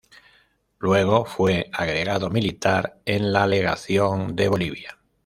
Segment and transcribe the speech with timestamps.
[0.79, 4.97] Luego fue agregado militar en la legación de Bolivia.